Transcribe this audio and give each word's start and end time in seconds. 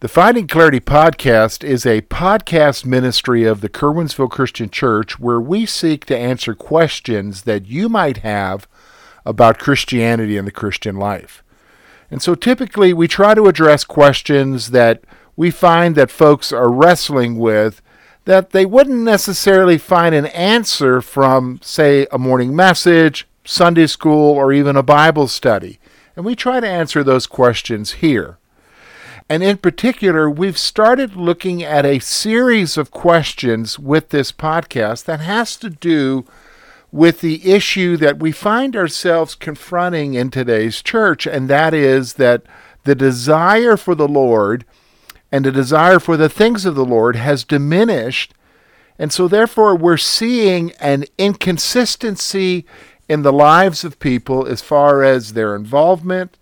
The 0.00 0.06
Finding 0.06 0.46
Clarity 0.46 0.78
podcast 0.78 1.64
is 1.64 1.84
a 1.84 2.02
podcast 2.02 2.86
ministry 2.86 3.42
of 3.42 3.62
the 3.62 3.68
Curwensville 3.68 4.30
Christian 4.30 4.70
Church 4.70 5.18
where 5.18 5.40
we 5.40 5.66
seek 5.66 6.04
to 6.04 6.16
answer 6.16 6.54
questions 6.54 7.42
that 7.42 7.66
you 7.66 7.88
might 7.88 8.18
have 8.18 8.68
about 9.26 9.58
Christianity 9.58 10.36
and 10.36 10.46
the 10.46 10.52
Christian 10.52 10.94
life. 10.94 11.42
And 12.12 12.22
so 12.22 12.36
typically 12.36 12.92
we 12.92 13.08
try 13.08 13.34
to 13.34 13.48
address 13.48 13.82
questions 13.82 14.70
that 14.70 15.02
we 15.34 15.50
find 15.50 15.96
that 15.96 16.12
folks 16.12 16.52
are 16.52 16.70
wrestling 16.70 17.36
with 17.36 17.82
that 18.24 18.50
they 18.50 18.64
wouldn't 18.64 19.02
necessarily 19.02 19.78
find 19.78 20.14
an 20.14 20.26
answer 20.26 21.00
from, 21.00 21.58
say, 21.60 22.06
a 22.12 22.18
morning 22.18 22.54
message, 22.54 23.26
Sunday 23.44 23.88
school, 23.88 24.36
or 24.36 24.52
even 24.52 24.76
a 24.76 24.82
Bible 24.84 25.26
study. 25.26 25.80
And 26.14 26.24
we 26.24 26.36
try 26.36 26.60
to 26.60 26.68
answer 26.68 27.02
those 27.02 27.26
questions 27.26 27.94
here. 27.94 28.37
And 29.28 29.42
in 29.42 29.58
particular, 29.58 30.30
we've 30.30 30.56
started 30.56 31.14
looking 31.14 31.62
at 31.62 31.84
a 31.84 31.98
series 31.98 32.78
of 32.78 32.90
questions 32.90 33.78
with 33.78 34.08
this 34.08 34.32
podcast 34.32 35.04
that 35.04 35.20
has 35.20 35.56
to 35.58 35.68
do 35.68 36.24
with 36.90 37.20
the 37.20 37.52
issue 37.52 37.98
that 37.98 38.18
we 38.18 38.32
find 38.32 38.74
ourselves 38.74 39.34
confronting 39.34 40.14
in 40.14 40.30
today's 40.30 40.80
church, 40.80 41.26
and 41.26 41.46
that 41.50 41.74
is 41.74 42.14
that 42.14 42.42
the 42.84 42.94
desire 42.94 43.76
for 43.76 43.94
the 43.94 44.08
Lord 44.08 44.64
and 45.30 45.44
the 45.44 45.52
desire 45.52 45.98
for 45.98 46.16
the 46.16 46.30
things 46.30 46.64
of 46.64 46.74
the 46.74 46.86
Lord 46.86 47.16
has 47.16 47.44
diminished. 47.44 48.32
And 48.98 49.12
so, 49.12 49.28
therefore, 49.28 49.76
we're 49.76 49.98
seeing 49.98 50.72
an 50.80 51.04
inconsistency 51.18 52.64
in 53.10 53.20
the 53.20 53.32
lives 53.32 53.84
of 53.84 54.00
people 54.00 54.46
as 54.46 54.62
far 54.62 55.02
as 55.02 55.34
their 55.34 55.54
involvement, 55.54 56.37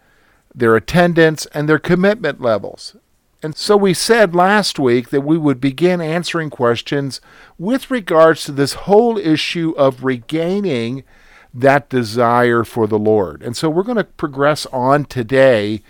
their 0.56 0.74
attendance, 0.74 1.46
and 1.46 1.68
their 1.68 1.78
commitment 1.78 2.40
levels. 2.40 2.96
And 3.42 3.54
so 3.54 3.76
we 3.76 3.92
said 3.94 4.34
last 4.34 4.78
week 4.78 5.10
that 5.10 5.20
we 5.20 5.36
would 5.36 5.60
begin 5.60 6.00
answering 6.00 6.50
questions 6.50 7.20
with 7.58 7.90
regards 7.90 8.44
to 8.44 8.52
this 8.52 8.72
whole 8.72 9.18
issue 9.18 9.74
of 9.77 10.02
regaining 10.02 11.04
that 11.52 11.88
desire 11.88 12.64
for 12.64 12.86
the 12.86 12.98
Lord. 12.98 13.42
And 13.42 13.56
so 13.56 13.68
we're 13.68 13.82
going 13.82 13.96
to 13.98 14.04
progress 14.04 14.66
on 14.66 15.04
today 15.04 15.82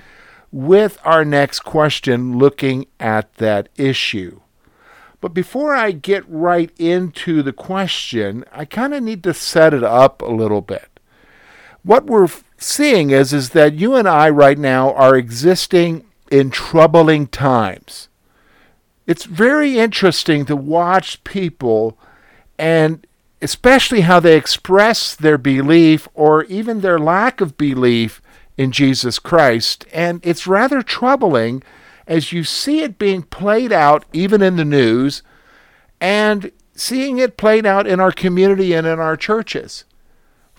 with 0.50 0.98
our 1.05 1.25
next 1.25 1.61
question 1.61 2.37
looking 2.39 2.87
at 2.98 3.33
that 3.34 3.69
issue. 3.77 4.41
But 5.20 5.33
before 5.33 5.75
I 5.75 5.92
get 5.92 6.25
right 6.28 6.70
into 6.78 7.42
the 7.42 7.53
question, 7.53 8.44
I 8.53 8.64
kind 8.64 8.94
of 8.94 9.03
need 9.03 9.22
to 9.25 9.34
set 9.34 9.72
it 9.72 9.83
up 9.83 10.20
a 10.22 10.27
little 10.27 10.61
bit. 10.61 11.00
What 11.83 12.06
we're 12.06 12.28
seeing 12.59 13.11
is, 13.11 13.33
is 13.33 13.51
that 13.51 13.75
you 13.75 13.95
and 13.95 14.09
I 14.09 14.29
right 14.31 14.59
now 14.59 14.93
are 14.95 15.17
existing 15.17 16.05
in 16.31 16.51
troubling 16.51 17.27
times. 17.27 18.09
It's 19.07 19.25
very 19.25 19.79
interesting 19.79 20.45
to 20.47 20.57
watch 20.57 21.23
people 21.25 21.99
and 22.59 23.07
especially 23.43 24.01
how 24.01 24.19
they 24.19 24.37
express 24.37 25.15
their 25.15 25.39
belief 25.39 26.09
or 26.15 26.44
even 26.44 26.81
their 26.81 26.99
lack 26.99 27.41
of 27.41 27.56
belief 27.56 28.21
in 28.56 28.73
Jesus 28.73 29.19
Christ. 29.19 29.87
And 29.93 30.21
it's 30.25 30.47
rather 30.47 30.83
troubling 30.83 31.62
as 32.06 32.33
you 32.33 32.44
see 32.44 32.81
it 32.81 32.99
being 32.99 33.23
played 33.23 33.73
out 33.73 34.05
even 34.12 34.43
in 34.43 34.56
the 34.56 34.65
news 34.65 35.23
and 36.00 36.50
seeing 36.75 37.19
it 37.19 37.37
played 37.37 37.67
out 37.67 37.87
in 37.87 38.00
our 38.00 38.12
community 38.12 38.73
and 38.73 38.87
in 38.87 38.99
our 38.99 39.17
churches. 39.17 39.84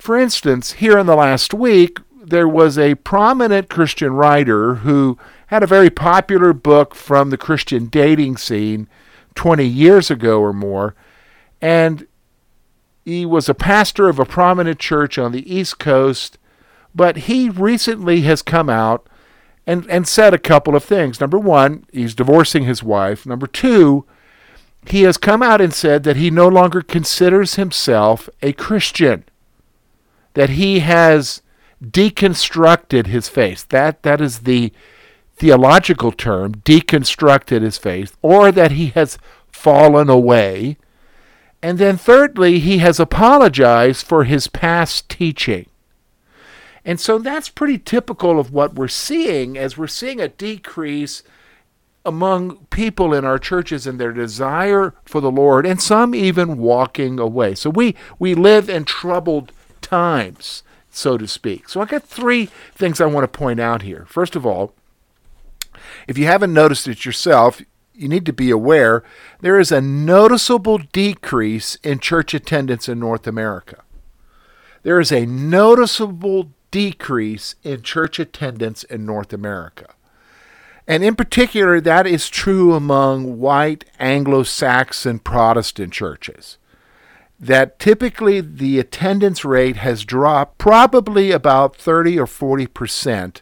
For 0.08 0.18
instance, 0.18 0.72
here 0.72 0.98
in 0.98 1.06
the 1.06 1.18
last 1.18 1.54
week, 1.54 2.00
there 2.16 2.48
was 2.48 2.78
a 2.78 2.96
prominent 2.96 3.70
Christian 3.70 4.14
writer 4.14 4.76
who 4.76 5.20
had 5.48 5.64
a 5.64 5.68
very 5.68 5.90
popular 5.90 6.54
book 6.54 6.96
from 6.96 7.30
the 7.30 7.38
Christian 7.38 7.88
dating 7.88 8.38
scene 8.38 8.88
20 9.36 9.66
years 9.66 10.10
ago 10.10 10.40
or 10.40 10.54
more. 10.54 10.96
And 11.62 12.08
he 13.04 13.26
was 13.26 13.50
a 13.50 13.54
pastor 13.54 14.08
of 14.08 14.18
a 14.18 14.24
prominent 14.24 14.80
church 14.80 15.18
on 15.18 15.34
the 15.34 15.54
East 15.54 15.78
Coast, 15.78 16.38
but 16.96 17.18
he 17.28 17.50
recently 17.50 18.22
has 18.22 18.42
come 18.42 18.70
out 18.70 19.10
and, 19.66 19.86
and 19.90 20.08
said 20.08 20.34
a 20.34 20.40
couple 20.40 20.74
of 20.74 20.86
things. 20.86 21.20
Number 21.20 21.38
one, 21.38 21.84
he's 21.92 22.16
divorcing 22.16 22.64
his 22.64 22.82
wife. 22.82 23.26
Number 23.26 23.46
two, 23.46 24.06
he 24.90 25.02
has 25.02 25.18
come 25.18 25.44
out 25.44 25.60
and 25.60 25.74
said 25.74 26.04
that 26.04 26.16
he 26.16 26.32
no 26.32 26.48
longer 26.48 26.82
considers 26.82 27.56
himself 27.56 28.30
a 28.42 28.54
Christian, 28.54 29.26
that 30.38 30.52
he 30.52 30.82
has 30.82 31.42
deconstructed 31.84 33.08
his 33.08 33.28
faith. 33.28 33.68
That, 33.70 34.04
that 34.04 34.22
is 34.22 34.42
the 34.42 34.72
theological 35.36 36.12
term, 36.12 36.54
deconstructed 36.58 37.64
his 37.64 37.80
faith, 37.80 38.16
or 38.22 38.52
that 38.52 38.70
he 38.70 38.90
has 38.90 39.18
fallen 39.48 40.12
away. 40.12 40.78
And 41.64 41.80
then, 41.80 41.98
thirdly, 41.98 42.60
he 42.60 42.78
has 42.78 43.00
apologized 43.00 44.06
for 44.06 44.26
his 44.26 44.48
past 44.48 45.10
teaching. 45.10 45.66
And 46.86 47.00
so 47.00 47.18
that's 47.18 47.50
pretty 47.50 47.80
typical 47.80 48.40
of 48.40 48.54
what 48.54 48.76
we're 48.76 48.88
seeing 48.88 49.58
as 49.58 49.76
we're 49.76 49.88
seeing 49.88 50.22
a 50.22 50.28
decrease 50.28 51.24
among 52.06 52.68
people 52.68 53.12
in 53.12 53.26
our 53.26 53.40
churches 53.40 53.88
in 53.88 53.98
their 53.98 54.14
desire 54.14 54.94
for 55.04 55.20
the 55.20 55.32
Lord, 55.32 55.66
and 55.66 55.82
some 55.82 56.14
even 56.14 56.60
walking 56.60 57.18
away. 57.18 57.56
So 57.56 57.72
we, 57.72 57.96
we 58.20 58.36
live 58.36 58.70
in 58.70 58.86
troubled 58.86 59.52
times, 59.88 60.64
so 60.90 61.18
to 61.18 61.28
speak. 61.28 61.70
So 61.70 61.82
I 61.82 61.86
got 61.86 62.04
three 62.04 62.50
things 62.76 63.00
I 63.00 63.06
want 63.06 63.24
to 63.24 63.38
point 63.38 63.60
out 63.60 63.82
here. 63.82 64.06
First 64.08 64.36
of 64.36 64.46
all, 64.46 64.74
if 66.08 66.18
you 66.18 66.26
haven't 66.26 66.54
noticed 66.54 66.88
it 66.88 67.06
yourself, 67.06 67.62
you 67.94 68.08
need 68.08 68.26
to 68.26 68.34
be 68.34 68.52
aware 68.52 69.04
there 69.40 69.60
is 69.60 69.72
a 69.72 69.82
noticeable 69.82 70.78
decrease 70.78 71.76
in 71.84 72.00
church 72.00 72.34
attendance 72.34 72.90
in 72.90 73.00
North 73.00 73.28
America. 73.28 73.84
There 74.84 75.00
is 75.00 75.12
a 75.12 75.26
noticeable 75.26 76.52
decrease 76.70 77.56
in 77.64 77.82
church 77.82 78.20
attendance 78.20 78.84
in 78.84 79.06
North 79.06 79.32
America. 79.32 79.94
And 80.86 81.04
in 81.04 81.16
particular, 81.16 81.82
that 81.82 82.08
is 82.08 82.30
true 82.30 82.74
among 82.74 83.40
white 83.40 83.86
Anglo 84.00 84.44
Saxon 84.44 85.20
Protestant 85.20 85.94
churches. 85.94 86.58
That 87.40 87.78
typically 87.78 88.42
the 88.42 88.80
attendance 88.80 89.46
rate 89.46 89.78
has 89.78 90.04
dropped 90.04 90.58
probably 90.58 91.32
about 91.32 91.76
30 91.76 92.20
or 92.20 92.28
40 92.28 92.68
percent 92.68 93.42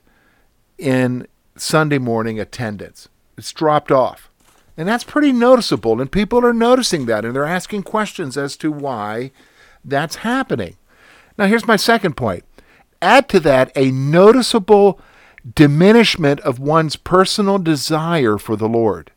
in 0.78 1.28
Sunday 1.56 1.98
morning 1.98 2.40
attendance. 2.40 3.08
It's 3.38 3.54
dropped 3.54 3.92
off. 3.92 4.30
And 4.78 4.88
that's 4.88 5.06
pretty 5.06 5.32
noticeable, 5.32 6.02
and 6.02 6.12
people 6.12 6.46
are 6.46 6.54
noticing 6.54 7.06
that, 7.06 7.24
and 7.24 7.34
they're 7.34 7.46
asking 7.46 7.84
questions 7.84 8.36
as 8.36 8.58
to 8.58 8.72
why 8.72 9.32
that's 9.86 10.18
happening. 10.18 10.76
Now, 11.38 11.46
here's 11.46 11.68
my 11.68 11.78
second 11.78 12.18
point 12.18 12.44
add 13.02 13.30
to 13.30 13.40
that 13.42 13.72
a 13.76 13.92
noticeable 13.92 15.00
diminishment 15.54 16.40
of 16.42 16.60
one's 16.60 16.96
personal 16.96 17.60
desire 17.60 18.38
for 18.38 18.56
the 18.56 18.68
Lord. 18.68 19.12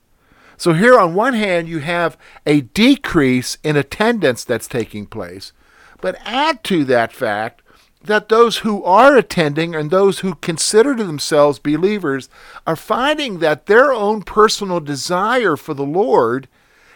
So, 0.58 0.72
here 0.72 0.98
on 0.98 1.14
one 1.14 1.34
hand, 1.34 1.68
you 1.68 1.78
have 1.78 2.18
a 2.44 2.62
decrease 2.62 3.58
in 3.62 3.76
attendance 3.76 4.42
that's 4.42 4.66
taking 4.66 5.06
place, 5.06 5.52
but 6.00 6.18
add 6.24 6.64
to 6.64 6.84
that 6.84 7.12
fact 7.12 7.62
that 8.02 8.28
those 8.28 8.58
who 8.58 8.82
are 8.82 9.16
attending 9.16 9.76
and 9.76 9.90
those 9.90 10.18
who 10.20 10.34
consider 10.34 10.94
themselves 10.94 11.60
believers 11.60 12.28
are 12.66 12.76
finding 12.76 13.38
that 13.38 13.66
their 13.66 13.92
own 13.92 14.22
personal 14.22 14.80
desire 14.80 15.56
for 15.56 15.74
the 15.74 15.86
Lord 15.86 16.48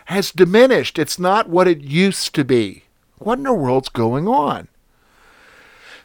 has 0.07 0.33
diminished. 0.33 0.99
It's 0.99 1.19
not 1.19 1.49
what 1.49 1.69
it 1.69 1.83
used 1.83 2.35
to 2.35 2.45
be. 2.45 2.85
What 3.19 3.39
in 3.39 3.45
the 3.45 3.53
world's 3.53 3.89
going 3.89 4.27
on? 4.27 4.67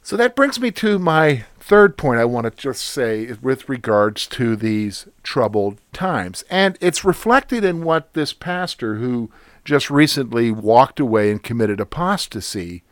So 0.04 0.16
that 0.16 0.36
brings 0.36 0.60
me 0.60 0.72
to 0.72 1.00
my 1.00 1.46
third 1.68 1.98
point 1.98 2.18
I 2.18 2.24
want 2.24 2.46
to 2.46 2.62
just 2.62 2.82
say 2.82 3.30
with 3.42 3.68
regards 3.68 4.26
to 4.28 4.56
these 4.56 5.10
troubled 5.22 5.80
times. 5.92 6.46
And 6.50 6.78
it's 6.80 7.04
reflected 7.04 7.66
in 7.66 7.84
what 7.84 8.14
this 8.14 8.32
pastor 8.32 8.96
who 8.96 9.30
just 9.66 9.92
recently 9.92 10.50
walked 10.50 10.98
away 10.98 11.30
and 11.30 11.44
committed 11.44 11.82
apostasy 11.82 12.84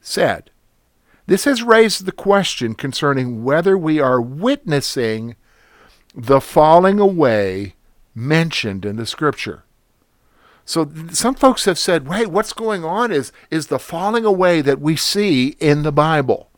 said. 0.00 0.52
This 1.26 1.46
has 1.46 1.64
raised 1.64 2.06
the 2.06 2.12
question 2.12 2.76
concerning 2.76 3.42
whether 3.42 3.76
we 3.76 3.98
are 3.98 4.20
witnessing 4.20 5.34
the 6.14 6.40
falling 6.40 7.00
away 7.00 7.74
mentioned 8.14 8.84
in 8.84 8.96
the 8.96 9.06
scripture. 9.06 9.64
So 10.64 10.88
some 11.10 11.34
folks 11.34 11.64
have 11.64 11.78
said, 11.78 12.06
"Wait, 12.06 12.28
what's 12.28 12.52
going 12.52 12.84
on 12.84 13.10
is 13.10 13.32
is 13.50 13.66
the 13.66 13.80
falling 13.80 14.24
away 14.24 14.60
that 14.60 14.80
we 14.80 14.94
see 14.94 15.56
in 15.58 15.82
the 15.82 15.90
Bible." 15.90 16.51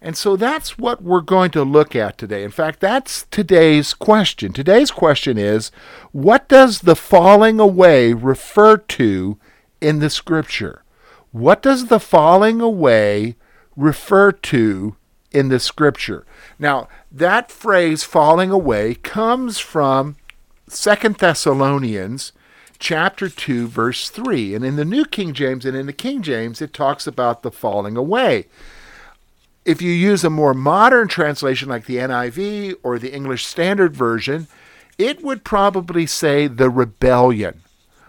And 0.00 0.16
so 0.16 0.36
that's 0.36 0.78
what 0.78 1.02
we're 1.02 1.20
going 1.20 1.50
to 1.52 1.64
look 1.64 1.96
at 1.96 2.18
today. 2.18 2.44
In 2.44 2.50
fact, 2.50 2.78
that's 2.78 3.26
today's 3.30 3.94
question. 3.94 4.52
Today's 4.52 4.92
question 4.92 5.36
is, 5.36 5.72
what 6.12 6.48
does 6.48 6.80
the 6.80 6.94
falling 6.94 7.58
away 7.58 8.12
refer 8.12 8.76
to 8.76 9.38
in 9.80 9.98
the 9.98 10.10
scripture? 10.10 10.84
What 11.32 11.62
does 11.62 11.86
the 11.86 12.00
falling 12.00 12.60
away 12.60 13.36
refer 13.76 14.30
to 14.32 14.96
in 15.32 15.48
the 15.48 15.58
scripture? 15.58 16.24
Now, 16.58 16.88
that 17.10 17.50
phrase 17.50 18.04
falling 18.04 18.50
away 18.50 18.94
comes 18.94 19.58
from 19.58 20.16
Second 20.68 21.16
Thessalonians 21.16 22.32
chapter 22.78 23.28
2 23.28 23.66
verse 23.66 24.08
3 24.08 24.54
and 24.54 24.64
in 24.64 24.76
the 24.76 24.84
new 24.84 25.04
king 25.04 25.32
james 25.32 25.64
and 25.64 25.76
in 25.76 25.86
the 25.86 25.92
king 25.92 26.22
james 26.22 26.62
it 26.62 26.72
talks 26.72 27.08
about 27.08 27.42
the 27.42 27.50
falling 27.50 27.96
away 27.96 28.46
if 29.64 29.82
you 29.82 29.90
use 29.90 30.24
a 30.24 30.30
more 30.30 30.54
modern 30.54 31.08
translation 31.08 31.68
like 31.68 31.86
the 31.86 31.96
niv 31.96 32.74
or 32.82 32.98
the 32.98 33.12
english 33.12 33.44
standard 33.46 33.94
version 33.94 34.46
it 34.96 35.22
would 35.22 35.44
probably 35.44 36.06
say 36.06 36.46
the 36.46 36.70
rebellion 36.70 37.62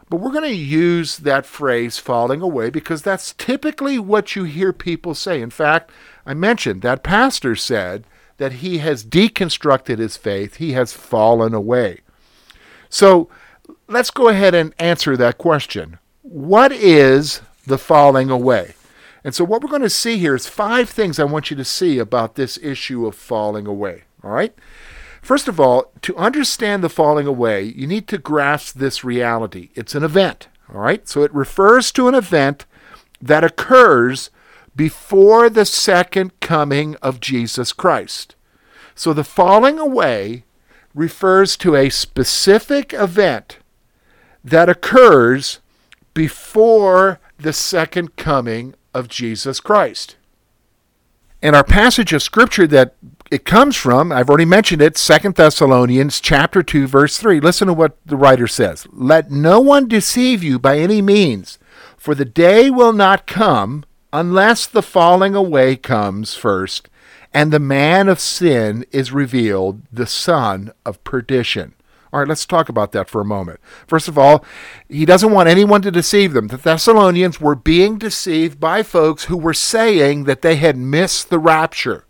but 0.09 0.17
we're 0.17 0.31
going 0.31 0.43
to 0.43 0.55
use 0.55 1.17
that 1.17 1.45
phrase 1.45 1.99
falling 1.99 2.41
away 2.41 2.71
because 2.71 3.03
that's 3.03 3.33
typically 3.35 3.99
what 3.99 4.35
you 4.35 4.43
hear 4.43 4.73
people 4.73 5.13
say 5.13 5.41
in 5.41 5.49
fact 5.49 5.91
i 6.25 6.33
mentioned 6.33 6.81
that 6.81 7.03
pastor 7.03 7.55
said 7.55 8.05
that 8.37 8.53
he 8.53 8.77
has 8.77 9.05
deconstructed 9.05 9.97
his 9.97 10.17
faith 10.17 10.55
he 10.55 10.73
has 10.73 10.93
fallen 10.93 11.53
away 11.53 11.99
so 12.89 13.29
let's 13.87 14.11
go 14.11 14.27
ahead 14.27 14.55
and 14.55 14.73
answer 14.79 15.15
that 15.17 15.37
question. 15.37 15.99
What 16.23 16.71
is 16.71 17.41
the 17.65 17.77
falling 17.77 18.29
away? 18.29 18.73
And 19.23 19.35
so, 19.35 19.43
what 19.43 19.61
we're 19.61 19.69
going 19.69 19.81
to 19.81 19.89
see 19.89 20.17
here 20.17 20.35
is 20.35 20.47
five 20.47 20.89
things 20.89 21.19
I 21.19 21.25
want 21.25 21.51
you 21.51 21.57
to 21.57 21.65
see 21.65 21.99
about 21.99 22.35
this 22.35 22.57
issue 22.61 23.05
of 23.05 23.15
falling 23.15 23.67
away. 23.67 24.03
All 24.23 24.31
right? 24.31 24.53
First 25.21 25.47
of 25.47 25.59
all, 25.59 25.91
to 26.01 26.15
understand 26.15 26.83
the 26.83 26.89
falling 26.89 27.27
away, 27.27 27.63
you 27.63 27.85
need 27.85 28.07
to 28.07 28.17
grasp 28.17 28.75
this 28.75 29.03
reality. 29.03 29.69
It's 29.75 29.95
an 29.95 30.03
event. 30.03 30.47
All 30.73 30.81
right? 30.81 31.07
So, 31.07 31.23
it 31.23 31.33
refers 31.33 31.91
to 31.93 32.07
an 32.07 32.15
event 32.15 32.65
that 33.21 33.43
occurs 33.43 34.29
before 34.75 35.49
the 35.49 35.65
second 35.65 36.39
coming 36.39 36.95
of 36.97 37.19
Jesus 37.19 37.73
Christ. 37.73 38.35
So, 38.95 39.11
the 39.13 39.25
falling 39.25 39.79
away 39.79 40.45
refers 40.95 41.57
to 41.57 41.75
a 41.75 41.89
specific 41.89 42.93
event 42.93 43.57
that 44.43 44.69
occurs 44.69 45.59
before 46.13 47.19
the 47.37 47.53
second 47.53 48.15
coming 48.15 48.75
of 48.99 49.07
Jesus 49.07 49.59
Christ. 49.59 50.15
And 51.41 51.55
our 51.55 51.63
passage 51.63 52.13
of 52.13 52.21
scripture 52.21 52.67
that 52.67 52.93
it 53.31 53.45
comes 53.45 53.75
from, 53.75 54.11
I've 54.11 54.29
already 54.29 54.45
mentioned 54.45 54.81
it, 54.81 54.97
Second 54.97 55.35
Thessalonians 55.35 56.19
chapter 56.19 56.61
2 56.61 56.85
verse 56.85 57.17
3. 57.17 57.39
Listen 57.39 57.67
to 57.67 57.73
what 57.73 57.97
the 58.05 58.17
writer 58.17 58.47
says. 58.47 58.85
Let 58.91 59.31
no 59.31 59.59
one 59.59 59.87
deceive 59.87 60.43
you 60.43 60.59
by 60.59 60.77
any 60.77 61.01
means, 61.01 61.57
for 61.97 62.13
the 62.13 62.25
day 62.25 62.69
will 62.69 62.93
not 62.93 63.25
come 63.25 63.85
unless 64.11 64.67
the 64.67 64.81
falling 64.81 65.33
away 65.33 65.75
comes 65.75 66.35
first 66.35 66.89
and 67.33 67.51
the 67.51 67.59
man 67.59 68.09
of 68.09 68.19
sin 68.19 68.85
is 68.91 69.11
revealed, 69.11 69.81
the 69.91 70.07
son 70.07 70.71
of 70.85 71.03
perdition. 71.03 71.73
All 72.11 72.19
right, 72.19 72.27
let's 72.27 72.45
talk 72.45 72.69
about 72.69 72.91
that 72.93 73.09
for 73.09 73.21
a 73.21 73.25
moment. 73.25 73.59
First 73.87 74.07
of 74.07 74.17
all, 74.17 74.43
he 74.87 75.05
doesn't 75.05 75.31
want 75.31 75.49
anyone 75.49 75.81
to 75.83 75.91
deceive 75.91 76.33
them. 76.33 76.47
The 76.47 76.57
Thessalonians 76.57 77.39
were 77.39 77.55
being 77.55 77.97
deceived 77.97 78.59
by 78.59 78.83
folks 78.83 79.25
who 79.25 79.37
were 79.37 79.53
saying 79.53 80.23
that 80.23 80.41
they 80.41 80.55
had 80.55 80.75
missed 80.75 81.29
the 81.29 81.39
rapture, 81.39 82.05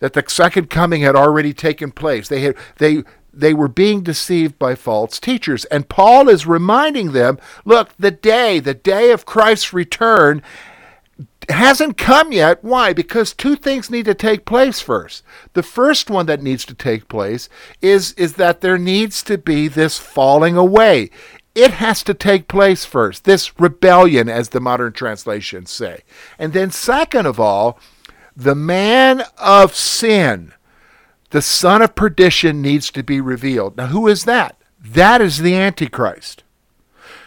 that 0.00 0.12
the 0.12 0.24
second 0.28 0.68
coming 0.68 1.00
had 1.00 1.16
already 1.16 1.54
taken 1.54 1.90
place. 1.90 2.28
They 2.28 2.40
had 2.40 2.56
they 2.76 3.04
they 3.32 3.54
were 3.54 3.68
being 3.68 4.02
deceived 4.02 4.58
by 4.58 4.74
false 4.74 5.20
teachers. 5.20 5.64
And 5.66 5.88
Paul 5.88 6.28
is 6.28 6.46
reminding 6.46 7.12
them, 7.12 7.38
look, 7.64 7.90
the 7.98 8.10
day, 8.10 8.58
the 8.58 8.74
day 8.74 9.12
of 9.12 9.26
Christ's 9.26 9.72
return 9.72 10.42
hasn't 11.50 11.96
come 11.96 12.32
yet. 12.32 12.62
Why? 12.62 12.92
Because 12.92 13.32
two 13.32 13.56
things 13.56 13.90
need 13.90 14.04
to 14.04 14.14
take 14.14 14.44
place 14.44 14.80
first. 14.80 15.22
The 15.54 15.62
first 15.62 16.10
one 16.10 16.26
that 16.26 16.42
needs 16.42 16.64
to 16.66 16.74
take 16.74 17.08
place 17.08 17.48
is, 17.80 18.12
is 18.12 18.34
that 18.34 18.60
there 18.60 18.78
needs 18.78 19.22
to 19.24 19.38
be 19.38 19.68
this 19.68 19.98
falling 19.98 20.56
away. 20.56 21.10
It 21.54 21.72
has 21.72 22.02
to 22.04 22.14
take 22.14 22.46
place 22.48 22.84
first, 22.84 23.24
this 23.24 23.58
rebellion, 23.58 24.28
as 24.28 24.50
the 24.50 24.60
modern 24.60 24.92
translations 24.92 25.70
say. 25.70 26.02
And 26.38 26.52
then, 26.52 26.70
second 26.70 27.26
of 27.26 27.40
all, 27.40 27.78
the 28.36 28.54
man 28.54 29.24
of 29.38 29.74
sin, 29.74 30.52
the 31.30 31.42
son 31.42 31.82
of 31.82 31.96
perdition, 31.96 32.62
needs 32.62 32.90
to 32.92 33.02
be 33.02 33.20
revealed. 33.20 33.76
Now, 33.76 33.86
who 33.86 34.06
is 34.06 34.24
that? 34.24 34.56
That 34.80 35.20
is 35.20 35.38
the 35.38 35.56
Antichrist. 35.56 36.44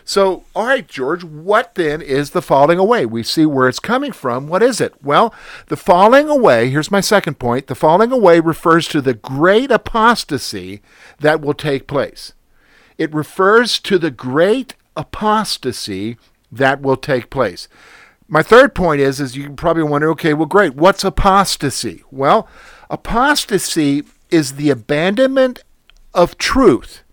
So, 0.03 0.43
all 0.55 0.67
right, 0.67 0.87
George, 0.87 1.23
what 1.23 1.75
then 1.75 2.01
is 2.01 2.31
the 2.31 2.41
falling 2.41 2.79
away? 2.79 3.05
We 3.05 3.23
see 3.23 3.45
where 3.45 3.67
it's 3.67 3.79
coming 3.79 4.11
from. 4.11 4.47
What 4.47 4.63
is 4.63 4.81
it? 4.81 4.93
Well, 5.03 5.33
the 5.67 5.77
falling 5.77 6.27
away, 6.29 6.69
here's 6.69 6.91
my 6.91 7.01
second 7.01 7.39
point 7.39 7.67
the 7.67 7.75
falling 7.75 8.11
away 8.11 8.39
refers 8.39 8.87
to 8.89 9.01
the 9.01 9.13
great 9.13 9.71
apostasy 9.71 10.81
that 11.19 11.41
will 11.41 11.53
take 11.53 11.87
place. 11.87 12.33
It 12.97 13.13
refers 13.13 13.79
to 13.79 13.97
the 13.97 14.11
great 14.11 14.75
apostasy 14.95 16.17
that 16.51 16.81
will 16.81 16.97
take 16.97 17.29
place. 17.29 17.67
My 18.27 18.43
third 18.43 18.73
point 18.73 19.01
is 19.01 19.19
is 19.19 19.35
you 19.35 19.51
probably 19.51 19.83
wonder, 19.83 20.09
okay, 20.11 20.33
well 20.33 20.45
great, 20.45 20.75
what's 20.75 21.03
apostasy? 21.03 22.03
Well, 22.11 22.47
apostasy 22.89 24.03
is 24.29 24.55
the 24.55 24.69
abandonment 24.69 25.63
of 26.13 26.37
truth 26.37 27.03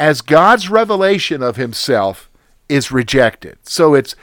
as 0.00 0.22
God's 0.22 0.70
revelation 0.70 1.42
of 1.42 1.56
himself 1.56 2.30
is 2.70 2.90
rejected. 2.90 3.58
So 3.64 3.92
it's 3.92 4.16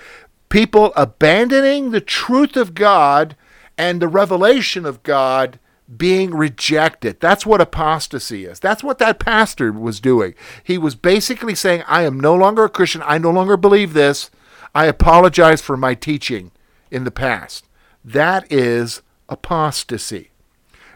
people 0.49 0.91
abandoning 0.95 1.91
the 1.91 2.01
truth 2.01 2.57
of 2.57 2.73
God 2.73 3.35
and 3.77 4.01
the 4.01 4.07
revelation 4.07 4.87
of 4.87 5.03
God 5.03 5.59
being 5.95 6.33
rejected. 6.33 7.19
That's 7.19 7.45
what 7.45 7.61
apostasy 7.61 8.45
is. 8.45 8.59
That's 8.59 8.83
what 8.83 8.97
that 8.97 9.19
pastor 9.19 9.71
was 9.71 9.99
doing. 9.99 10.33
He 10.63 10.79
was 10.79 10.95
basically 10.95 11.53
saying, 11.53 11.83
I 11.87 12.01
am 12.01 12.19
no 12.19 12.33
longer 12.33 12.63
a 12.63 12.69
Christian. 12.69 13.03
I 13.05 13.19
no 13.19 13.29
longer 13.29 13.55
believe 13.55 13.93
this. 13.93 14.31
I 14.73 14.85
apologize 14.85 15.61
for 15.61 15.77
my 15.77 15.93
teaching 15.93 16.51
in 16.89 17.03
the 17.03 17.11
past. 17.11 17.65
That 18.03 18.51
is 18.51 19.03
apostasy. 19.29 20.31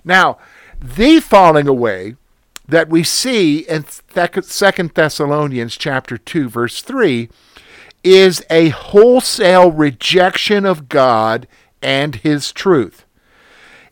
Now, 0.04 0.40
the 0.80 1.20
falling 1.20 1.68
away 1.68 2.16
that 2.72 2.90
we 2.90 3.04
see 3.04 3.60
in 3.60 3.86
Second 3.86 4.92
Thessalonians 4.92 5.76
chapter 5.76 6.18
2 6.18 6.48
verse 6.48 6.82
3 6.82 7.30
is 8.02 8.44
a 8.50 8.70
wholesale 8.70 9.70
rejection 9.70 10.66
of 10.66 10.88
God 10.88 11.48
and 11.82 12.16
his 12.16 12.54
truth. 12.54 13.06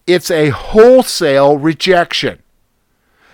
It's 0.07 0.31
a 0.31 0.50
wholesale 0.50 1.57
rejection. 1.57 2.41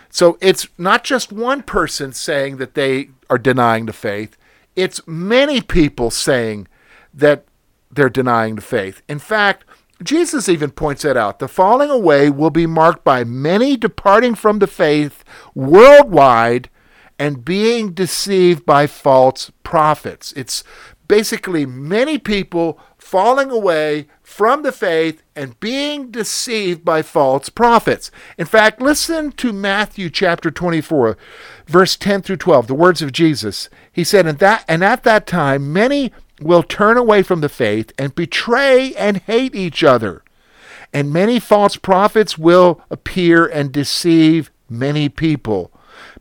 So 0.10 0.38
it's 0.42 0.68
not 0.80 1.04
just 1.04 1.32
one 1.32 1.62
person 1.62 2.12
saying 2.12 2.58
that 2.58 2.74
they 2.74 3.10
are 3.30 3.38
denying 3.38 3.86
the 3.86 3.94
faith, 3.94 4.36
it's 4.76 5.06
many 5.06 5.62
people 5.62 6.10
saying 6.10 6.68
that 7.14 7.46
they're 7.92 8.10
denying 8.10 8.56
the 8.56 8.62
faith. 8.62 9.04
In 9.08 9.20
fact, 9.20 9.64
Jesus 10.04 10.50
even 10.50 10.72
points 10.72 11.04
that 11.04 11.18
out. 11.18 11.40
The 11.40 11.48
falling 11.48 11.90
away 11.90 12.30
will 12.30 12.50
be 12.50 12.68
marked 12.68 13.04
by 13.04 13.24
many 13.24 13.78
departing 13.78 14.36
from 14.36 14.60
the 14.60 14.68
faith 14.68 15.24
worldwide 15.54 16.70
and 17.18 17.46
being 17.46 17.94
deceived 17.94 18.66
by 18.66 18.88
false 18.88 19.52
prophets. 19.64 20.34
It's 20.34 20.64
basically 21.08 21.66
many 21.66 22.18
people 22.18 22.80
falling 22.98 23.52
away 23.52 24.08
from 24.24 24.64
the 24.64 24.72
faith 24.72 25.22
and 25.36 25.60
being 25.60 26.10
deceived 26.10 26.84
by 26.84 27.02
false 27.02 27.50
prophets. 27.50 28.10
In 28.38 28.46
fact, 28.46 28.82
listen 28.82 29.32
to 29.34 29.54
Matthew 29.54 30.10
chapter 30.10 30.50
24, 30.50 31.16
verse 31.68 31.96
10 31.96 32.24
through 32.24 32.38
12, 32.38 32.68
the 32.68 32.74
words 32.74 33.02
of 33.02 33.12
Jesus. 33.12 33.70
He 33.92 34.04
said, 34.04 34.26
And 34.26 34.40
that 34.40 34.66
and 34.68 34.84
at 34.84 35.04
that 35.04 35.28
time 35.28 35.72
many 35.72 36.12
will 36.42 36.64
turn 36.64 36.98
away 36.98 37.24
from 37.24 37.42
the 37.42 37.50
faith 37.50 37.92
and 37.98 38.16
betray 38.16 38.94
and 38.96 39.18
hate 39.18 39.56
each 39.56 39.84
other. 39.84 40.24
And 40.94 41.12
many 41.12 41.40
false 41.40 41.76
prophets 41.76 42.38
will 42.38 42.82
appear 42.90 43.46
and 43.46 43.72
deceive 43.72 44.52
many 44.70 45.10
people. 45.10 45.72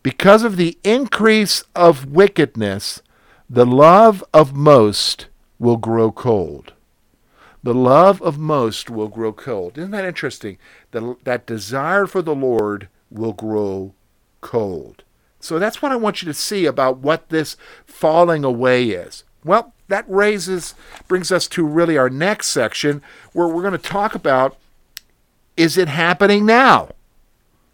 Because 0.03 0.43
of 0.43 0.57
the 0.57 0.77
increase 0.83 1.63
of 1.75 2.11
wickedness, 2.11 3.01
the 3.49 3.65
love 3.65 4.23
of 4.33 4.55
most 4.55 5.27
will 5.59 5.77
grow 5.77 6.11
cold. 6.11 6.73
The 7.63 7.73
love 7.73 8.21
of 8.21 8.37
most 8.37 8.89
will 8.89 9.07
grow 9.07 9.33
cold. 9.33 9.77
Isn't 9.77 9.91
that 9.91 10.05
interesting? 10.05 10.57
The, 10.91 11.15
that 11.23 11.47
desire 11.47 12.05
for 12.05 12.21
the 12.21 12.35
Lord 12.35 12.89
will 13.09 13.33
grow 13.33 13.93
cold. 14.41 15.03
So 15.39 15.59
that's 15.59 15.81
what 15.81 15.91
I 15.91 15.95
want 15.95 16.21
you 16.21 16.27
to 16.27 16.33
see 16.33 16.65
about 16.65 16.99
what 16.99 17.29
this 17.29 17.57
falling 17.85 18.43
away 18.43 18.89
is. 18.89 19.23
Well, 19.43 19.74
that 19.87 20.05
raises 20.09 20.73
brings 21.07 21.31
us 21.31 21.47
to 21.49 21.65
really 21.65 21.97
our 21.97 22.09
next 22.09 22.47
section 22.47 23.01
where 23.33 23.47
we're 23.47 23.61
going 23.61 23.71
to 23.73 23.77
talk 23.77 24.15
about 24.15 24.57
is 25.57 25.77
it 25.77 25.87
happening 25.87 26.45
now? 26.45 26.89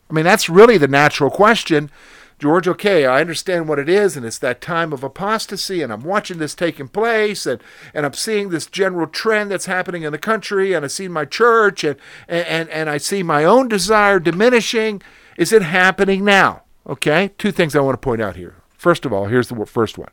I 0.10 0.14
mean, 0.14 0.26
that's 0.26 0.50
really 0.50 0.78
the 0.78 0.88
natural 0.88 1.32
question. 1.32 1.90
George, 2.38 2.68
okay, 2.68 3.06
I 3.06 3.22
understand 3.22 3.68
what 3.68 3.80
it 3.80 3.88
is, 3.88 4.18
and 4.18 4.26
it's 4.26 4.40
that 4.40 4.62
time 4.62 4.94
of 4.94 5.04
apostasy, 5.04 5.84
and 5.84 5.94
I'm 5.94 6.02
watching 6.02 6.40
this 6.40 6.56
taking 6.56 6.88
place, 6.88 7.46
and, 7.46 7.62
and 7.94 8.04
I'm 8.04 8.14
seeing 8.14 8.50
this 8.50 8.66
general 8.66 9.06
trend 9.06 9.52
that's 9.52 9.68
happening 9.68 10.04
in 10.04 10.12
the 10.12 10.18
country, 10.18 10.74
and 10.74 10.84
I 10.84 10.88
see 10.88 11.08
my 11.08 11.24
church, 11.24 11.84
and, 11.84 11.98
and, 12.28 12.68
and 12.70 12.90
I 12.90 12.98
see 12.98 13.22
my 13.22 13.44
own 13.44 13.68
desire 13.68 14.20
diminishing. 14.20 15.04
Is 15.38 15.54
it 15.54 15.62
happening 15.62 16.26
now? 16.26 16.64
Okay, 16.88 17.32
two 17.38 17.52
things 17.52 17.76
I 17.76 17.82
want 17.82 17.94
to 17.94 18.04
point 18.04 18.24
out 18.24 18.36
here. 18.36 18.56
First 18.76 19.06
of 19.06 19.14
all, 19.14 19.26
here's 19.26 19.50
the 19.50 19.66
first 19.66 20.00
one 20.00 20.10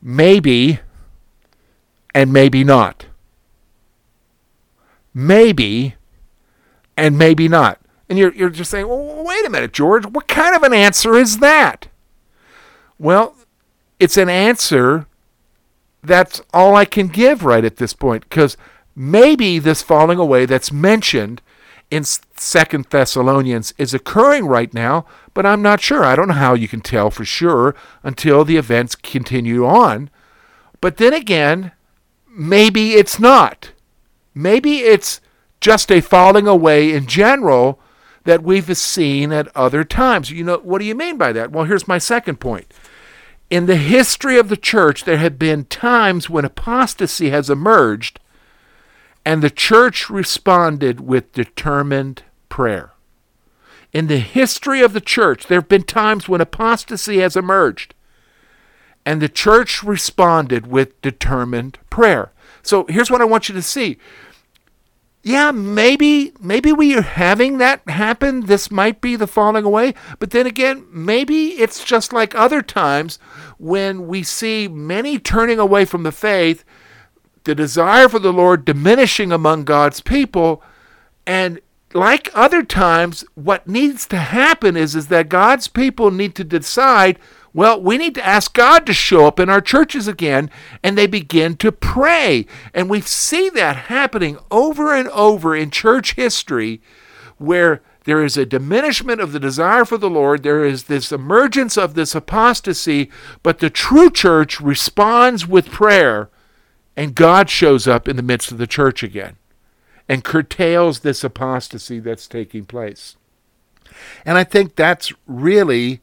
maybe 0.00 0.78
and 2.14 2.32
maybe 2.32 2.64
not. 2.64 3.06
Maybe 5.12 5.96
and 6.96 7.18
maybe 7.18 7.48
not. 7.48 7.80
And 8.08 8.18
you're, 8.18 8.34
you're 8.34 8.50
just 8.50 8.70
saying, 8.70 8.88
well, 8.88 9.24
wait 9.24 9.46
a 9.46 9.50
minute, 9.50 9.72
George, 9.72 10.06
what 10.06 10.28
kind 10.28 10.54
of 10.54 10.62
an 10.62 10.72
answer 10.72 11.14
is 11.16 11.38
that? 11.38 11.88
Well, 12.98 13.34
it's 13.98 14.16
an 14.16 14.28
answer 14.28 15.06
that's 16.02 16.42
all 16.52 16.76
I 16.76 16.84
can 16.84 17.08
give 17.08 17.44
right 17.44 17.64
at 17.64 17.76
this 17.76 17.94
point 17.94 18.28
because 18.28 18.56
maybe 18.94 19.58
this 19.58 19.82
falling 19.82 20.18
away 20.18 20.46
that's 20.46 20.70
mentioned 20.70 21.40
in 21.90 22.04
Second 22.04 22.86
Thessalonians 22.90 23.72
is 23.78 23.94
occurring 23.94 24.46
right 24.46 24.72
now, 24.74 25.06
but 25.32 25.46
I'm 25.46 25.62
not 25.62 25.80
sure. 25.80 26.04
I 26.04 26.16
don't 26.16 26.28
know 26.28 26.34
how 26.34 26.54
you 26.54 26.68
can 26.68 26.80
tell 26.80 27.10
for 27.10 27.24
sure 27.24 27.74
until 28.02 28.44
the 28.44 28.56
events 28.56 28.94
continue 28.94 29.66
on. 29.66 30.10
But 30.80 30.98
then 30.98 31.14
again, 31.14 31.72
maybe 32.34 32.94
it's 32.94 33.18
not. 33.18 33.72
Maybe 34.34 34.78
it's 34.78 35.20
just 35.60 35.90
a 35.90 36.00
falling 36.00 36.46
away 36.46 36.92
in 36.92 37.06
general 37.06 37.80
that 38.24 38.42
we've 38.42 38.76
seen 38.76 39.32
at 39.32 39.54
other 39.56 39.84
times. 39.84 40.30
You 40.30 40.44
know, 40.44 40.58
what 40.58 40.78
do 40.80 40.84
you 40.84 40.94
mean 40.94 41.16
by 41.16 41.32
that? 41.32 41.52
Well, 41.52 41.64
here's 41.64 41.88
my 41.88 41.98
second 41.98 42.40
point. 42.40 42.72
In 43.50 43.66
the 43.66 43.76
history 43.76 44.38
of 44.38 44.48
the 44.48 44.56
church, 44.56 45.04
there 45.04 45.18
have 45.18 45.38
been 45.38 45.66
times 45.66 46.28
when 46.28 46.44
apostasy 46.44 47.30
has 47.30 47.48
emerged 47.48 48.18
and 49.24 49.42
the 49.42 49.50
church 49.50 50.10
responded 50.10 51.00
with 51.00 51.32
determined 51.32 52.22
prayer. 52.48 52.92
In 53.92 54.06
the 54.06 54.18
history 54.18 54.82
of 54.82 54.92
the 54.92 55.00
church, 55.00 55.46
there 55.46 55.60
have 55.60 55.68
been 55.68 55.84
times 55.84 56.28
when 56.28 56.40
apostasy 56.40 57.18
has 57.18 57.36
emerged 57.36 57.94
and 59.06 59.20
the 59.20 59.28
church 59.28 59.82
responded 59.82 60.66
with 60.66 61.00
determined 61.02 61.78
prayer. 61.90 62.32
So 62.62 62.86
here's 62.88 63.10
what 63.10 63.20
I 63.20 63.26
want 63.26 63.48
you 63.48 63.54
to 63.54 63.62
see 63.62 63.98
yeah, 65.24 65.52
maybe 65.52 66.32
maybe 66.38 66.70
we 66.70 66.94
are 66.94 67.02
having 67.02 67.56
that 67.56 67.88
happen. 67.88 68.44
This 68.44 68.70
might 68.70 69.00
be 69.00 69.16
the 69.16 69.26
falling 69.26 69.64
away, 69.64 69.94
but 70.18 70.32
then 70.32 70.46
again, 70.46 70.86
maybe 70.92 71.52
it's 71.52 71.82
just 71.82 72.12
like 72.12 72.34
other 72.34 72.60
times 72.60 73.18
when 73.58 74.06
we 74.06 74.22
see 74.22 74.68
many 74.68 75.18
turning 75.18 75.58
away 75.58 75.86
from 75.86 76.02
the 76.02 76.12
faith, 76.12 76.62
the 77.44 77.54
desire 77.54 78.06
for 78.10 78.18
the 78.18 78.34
Lord 78.34 78.66
diminishing 78.66 79.32
among 79.32 79.64
God's 79.64 80.02
people, 80.02 80.62
and 81.26 81.58
like 81.94 82.28
other 82.34 82.62
times, 82.62 83.24
what 83.34 83.66
needs 83.66 84.06
to 84.08 84.18
happen 84.18 84.76
is, 84.76 84.94
is 84.94 85.06
that 85.08 85.30
God's 85.30 85.68
people 85.68 86.10
need 86.10 86.34
to 86.34 86.44
decide 86.44 87.18
well, 87.54 87.80
we 87.80 87.96
need 87.96 88.16
to 88.16 88.26
ask 88.26 88.52
God 88.52 88.84
to 88.84 88.92
show 88.92 89.26
up 89.26 89.38
in 89.38 89.48
our 89.48 89.60
churches 89.60 90.08
again, 90.08 90.50
and 90.82 90.98
they 90.98 91.06
begin 91.06 91.56
to 91.58 91.70
pray. 91.70 92.46
And 92.74 92.90
we 92.90 93.00
see 93.00 93.48
that 93.50 93.76
happening 93.76 94.38
over 94.50 94.92
and 94.92 95.08
over 95.10 95.54
in 95.54 95.70
church 95.70 96.14
history 96.14 96.82
where 97.38 97.80
there 98.04 98.24
is 98.24 98.36
a 98.36 98.44
diminishment 98.44 99.20
of 99.20 99.32
the 99.32 99.40
desire 99.40 99.84
for 99.84 99.96
the 99.96 100.10
Lord, 100.10 100.42
there 100.42 100.64
is 100.64 100.84
this 100.84 101.10
emergence 101.10 101.78
of 101.78 101.94
this 101.94 102.14
apostasy, 102.14 103.10
but 103.42 103.60
the 103.60 103.70
true 103.70 104.10
church 104.10 104.60
responds 104.60 105.46
with 105.46 105.70
prayer, 105.70 106.28
and 106.96 107.14
God 107.14 107.48
shows 107.48 107.86
up 107.88 108.08
in 108.08 108.16
the 108.16 108.22
midst 108.22 108.52
of 108.52 108.58
the 108.58 108.66
church 108.66 109.02
again 109.02 109.36
and 110.08 110.22
curtails 110.22 111.00
this 111.00 111.24
apostasy 111.24 111.98
that's 111.98 112.28
taking 112.28 112.66
place. 112.66 113.16
And 114.26 114.36
I 114.36 114.44
think 114.44 114.76
that's 114.76 115.12
really 115.26 116.00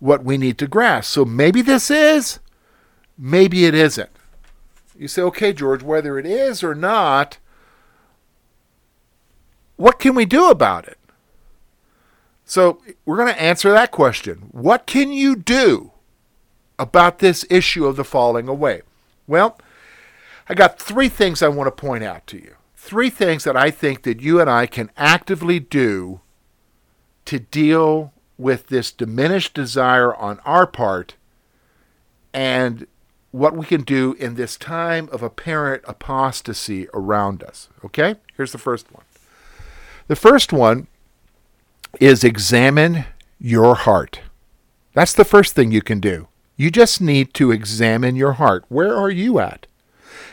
what 0.00 0.24
we 0.24 0.36
need 0.38 0.58
to 0.58 0.66
grasp. 0.66 1.10
So 1.10 1.24
maybe 1.24 1.62
this 1.62 1.90
is, 1.90 2.38
maybe 3.16 3.64
it 3.64 3.74
isn't. 3.74 4.10
You 4.96 5.08
say, 5.08 5.22
okay, 5.22 5.52
George, 5.52 5.82
whether 5.82 6.18
it 6.18 6.26
is 6.26 6.62
or 6.62 6.74
not, 6.74 7.38
what 9.76 9.98
can 9.98 10.14
we 10.14 10.24
do 10.24 10.50
about 10.50 10.88
it? 10.88 10.98
So 12.44 12.80
we're 13.04 13.16
going 13.16 13.32
to 13.32 13.40
answer 13.40 13.70
that 13.70 13.90
question. 13.90 14.48
What 14.52 14.86
can 14.86 15.12
you 15.12 15.36
do 15.36 15.92
about 16.78 17.18
this 17.18 17.44
issue 17.50 17.86
of 17.86 17.96
the 17.96 18.04
falling 18.04 18.48
away? 18.48 18.82
Well, 19.26 19.60
I 20.48 20.54
got 20.54 20.78
three 20.78 21.08
things 21.08 21.42
I 21.42 21.48
want 21.48 21.66
to 21.68 21.80
point 21.80 22.02
out 22.02 22.26
to 22.28 22.38
you. 22.38 22.54
Three 22.74 23.10
things 23.10 23.44
that 23.44 23.56
I 23.56 23.70
think 23.70 24.02
that 24.02 24.22
you 24.22 24.40
and 24.40 24.48
I 24.48 24.66
can 24.66 24.90
actively 24.96 25.60
do 25.60 26.20
to 27.26 27.38
deal 27.38 28.12
with 28.38 28.68
this 28.68 28.92
diminished 28.92 29.52
desire 29.52 30.14
on 30.14 30.40
our 30.44 30.66
part 30.66 31.16
and 32.32 32.86
what 33.30 33.54
we 33.54 33.66
can 33.66 33.82
do 33.82 34.14
in 34.14 34.36
this 34.36 34.56
time 34.56 35.08
of 35.12 35.22
apparent 35.22 35.82
apostasy 35.86 36.88
around 36.94 37.42
us. 37.42 37.68
Okay? 37.84 38.14
Here's 38.36 38.52
the 38.52 38.58
first 38.58 38.92
one. 38.92 39.04
The 40.06 40.16
first 40.16 40.52
one 40.52 40.86
is 42.00 42.24
examine 42.24 43.04
your 43.38 43.74
heart. 43.74 44.20
That's 44.94 45.12
the 45.12 45.24
first 45.24 45.54
thing 45.54 45.70
you 45.70 45.82
can 45.82 46.00
do. 46.00 46.28
You 46.56 46.70
just 46.70 47.00
need 47.00 47.34
to 47.34 47.52
examine 47.52 48.16
your 48.16 48.32
heart. 48.32 48.64
Where 48.68 48.96
are 48.96 49.10
you 49.10 49.38
at? 49.38 49.66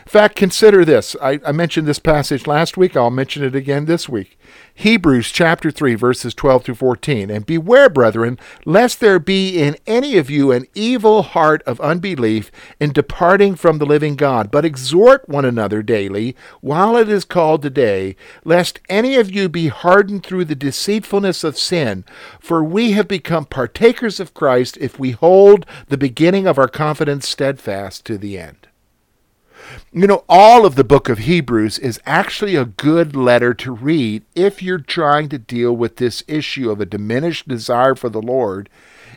In 0.06 0.10
fact, 0.10 0.36
consider 0.36 0.84
this. 0.84 1.16
I, 1.20 1.40
I, 1.44 1.50
mentioned 1.50 1.88
this 1.88 1.98
passage 1.98 2.46
last 2.46 2.76
week. 2.76 2.96
I'll 2.96 3.10
mention 3.10 3.42
it 3.42 3.56
again 3.56 3.86
this 3.86 4.08
week. 4.08 4.38
Hebrews 4.72 5.32
chapter 5.32 5.72
3, 5.72 5.96
verses 5.96 6.32
12 6.32 6.62
through 6.62 6.74
14. 6.76 7.28
And 7.28 7.44
beware, 7.44 7.90
brethren, 7.90 8.38
lest 8.64 9.00
there 9.00 9.18
be 9.18 9.60
in 9.60 9.76
any 9.84 10.16
of 10.16 10.30
you 10.30 10.52
an 10.52 10.68
evil 10.76 11.22
heart 11.22 11.60
of 11.64 11.80
unbelief 11.80 12.52
in 12.78 12.92
departing 12.92 13.56
from 13.56 13.78
the 13.78 13.84
living 13.84 14.14
God. 14.14 14.52
But 14.52 14.64
exhort 14.64 15.28
one 15.28 15.44
another 15.44 15.82
daily, 15.82 16.36
while 16.60 16.96
it 16.96 17.08
is 17.08 17.24
called 17.24 17.62
today, 17.62 18.14
lest 18.44 18.78
any 18.88 19.16
of 19.16 19.28
you 19.28 19.48
be 19.48 19.66
hardened 19.66 20.24
through 20.24 20.44
the 20.44 20.54
deceitfulness 20.54 21.42
of 21.42 21.58
sin. 21.58 22.04
For 22.38 22.62
we 22.62 22.92
have 22.92 23.08
become 23.08 23.44
partakers 23.44 24.20
of 24.20 24.34
Christ 24.34 24.78
if 24.80 25.00
we 25.00 25.10
hold 25.10 25.66
the 25.88 25.98
beginning 25.98 26.46
of 26.46 26.58
our 26.58 26.68
confidence 26.68 27.28
steadfast 27.28 28.04
to 28.04 28.16
the 28.16 28.38
end. 28.38 28.68
You 29.92 30.06
know, 30.06 30.24
all 30.28 30.66
of 30.66 30.74
the 30.74 30.84
book 30.84 31.08
of 31.08 31.18
Hebrews 31.18 31.78
is 31.78 32.00
actually 32.06 32.56
a 32.56 32.64
good 32.64 33.16
letter 33.16 33.54
to 33.54 33.72
read 33.72 34.24
if 34.34 34.62
you're 34.62 34.78
trying 34.78 35.28
to 35.30 35.38
deal 35.38 35.74
with 35.74 35.96
this 35.96 36.22
issue 36.28 36.70
of 36.70 36.80
a 36.80 36.86
diminished 36.86 37.48
desire 37.48 37.94
for 37.94 38.08
the 38.08 38.22
Lord 38.22 38.68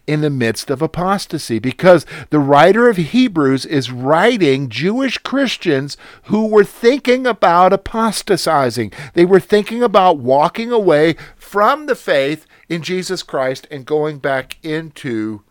in 0.07 0.21
the 0.21 0.29
midst 0.29 0.71
of 0.71 0.81
apostasy 0.81 1.59
because 1.59 2.05
the 2.31 2.39
writer 2.39 2.89
of 2.89 2.97
Hebrews 2.97 3.65
is 3.65 3.91
writing 3.91 4.69
Jewish 4.69 5.19
Christians 5.19 5.97
who 6.23 6.47
were 6.47 6.63
thinking 6.63 7.27
about 7.27 7.73
apostatizing. 7.73 8.91
They 9.13 9.25
were 9.25 9.39
thinking 9.39 9.83
about 9.83 10.17
walking 10.17 10.71
away 10.71 11.15
from 11.35 11.85
the 11.85 11.95
faith 11.95 12.47
in 12.67 12.81
Jesus 12.81 13.21
Christ 13.21 13.67
and 13.69 13.85
going 13.85 14.17
back 14.17 14.57
into 14.63 15.43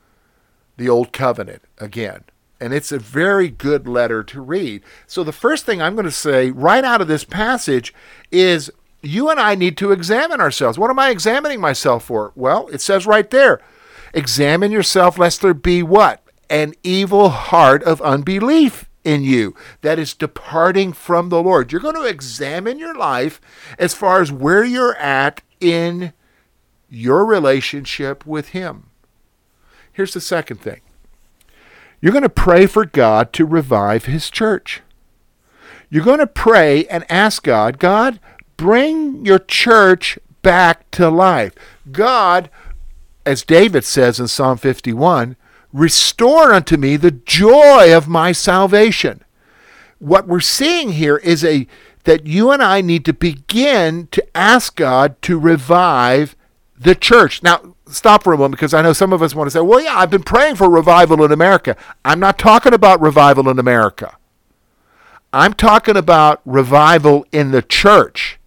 the 0.76 0.88
old 0.88 1.12
covenant 1.12 1.62
again 1.78 2.25
and 2.61 2.73
it's 2.73 2.93
a 2.93 2.99
very 2.99 3.49
good 3.49 3.87
letter 3.87 4.23
to 4.25 4.41
read. 4.41 4.83
So, 5.07 5.23
the 5.25 5.33
first 5.33 5.65
thing 5.65 5.81
I'm 5.81 5.95
going 5.95 6.05
to 6.05 6.11
say 6.11 6.50
right 6.50 6.85
out 6.85 7.00
of 7.00 7.09
this 7.09 7.25
passage 7.25 7.95
is 8.31 8.71
you 9.03 9.31
and 9.31 9.38
I 9.38 9.55
need 9.55 9.77
to 9.79 9.93
examine 9.93 10.41
ourselves. 10.41 10.79
What 10.79 10.91
am 10.91 10.99
I 10.99 11.11
examining 11.11 11.61
myself 11.61 12.05
for? 12.05 12.33
Well, 12.35 12.69
it 12.69 12.81
says 12.81 13.07
right 13.07 13.31
there 13.31 13.61
examine 14.15 14.73
yourself 14.73 15.19
lest 15.19 15.43
there 15.43 15.55
be 15.55 15.83
what? 15.83 16.23
An 16.50 16.75
evil 16.83 17.29
heart 17.29 17.83
of 17.83 18.00
unbelief 18.00 18.88
in 19.05 19.23
you 19.23 19.55
that 19.83 19.99
is 19.99 20.15
departing 20.15 20.93
from 20.93 21.29
the 21.29 21.43
Lord. 21.43 21.71
You're 21.73 21.81
going 21.81 21.95
to 21.95 22.05
examine 22.05 22.79
your 22.79 22.95
life 22.95 23.41
as 23.79 23.95
far 23.95 24.21
as 24.21 24.33
where 24.33 24.65
you're 24.65 24.97
at 24.97 25.43
in 25.61 26.12
your 26.88 27.25
relationship 27.25 28.27
with 28.27 28.49
Him. 28.49 28.91
Here's 29.93 30.15
the 30.15 30.21
second 30.21 30.61
thing 30.61 30.81
you're 32.00 32.12
going 32.12 32.23
to 32.23 32.28
pray 32.28 32.67
for 32.67 32.85
God 32.85 33.33
to 33.35 33.45
revive 33.45 34.05
His 34.05 34.31
church. 34.31 34.83
You're 35.90 36.05
going 36.05 36.19
to 36.19 36.26
pray 36.26 36.85
and 36.87 37.11
ask 37.11 37.43
God, 37.43 37.78
God, 37.78 38.21
bring 38.57 39.25
your 39.25 39.38
church 39.38 40.19
back 40.43 40.90
to 40.93 41.09
life. 41.09 41.55
God, 41.90 42.50
as 43.25 43.43
David 43.43 43.85
says 43.85 44.21
in 44.21 44.28
Psalm 44.28 44.59
51, 44.59 45.37
restore 45.73 46.52
unto 46.52 46.76
me 46.76 46.97
the 46.97 47.11
joy 47.11 47.97
of 47.97 48.09
my 48.09 48.33
salvation. 48.33 49.25
What 49.99 50.28
we're 50.28 50.40
seeing 50.40 50.93
here 50.93 51.17
is 51.17 51.45
a 51.45 51.67
that 52.05 52.26
you 52.26 52.50
and 52.50 52.62
I 52.62 52.81
need 52.81 53.05
to 53.05 53.12
begin 53.12 54.09
to 54.12 54.37
ask 54.37 54.76
God 54.76 55.21
to 55.23 55.38
revive 55.38 56.37
the 56.78 56.95
church. 56.95 57.43
Now, 57.43 57.75
stop 57.90 58.25
for 58.25 58.33
a 58.33 58.38
moment 58.38 58.52
because 58.52 58.75
I 58.75 58.83
know 58.83 58.92
some 58.92 59.12
of 59.12 59.23
us 59.23 59.35
want 59.35 59.49
to 59.49 59.50
say, 59.50 59.61
well, 59.61 59.80
yeah, 59.80 59.97
I've 59.97 60.11
been 60.11 60.23
praying 60.23 60.57
for 60.57 60.68
revival 60.68 61.25
in 61.25 61.33
America. 61.33 61.76
I'm 62.04 62.21
not 62.21 62.38
talking 62.38 62.75
about 62.75 63.00
revival 63.00 63.49
in 63.49 63.59
America. 63.59 64.16
I'm 65.33 65.52
talking 65.52 65.97
about 65.97 66.40
revival 66.45 67.26
in 67.33 67.50
the 67.50 67.62
church. 67.62 68.38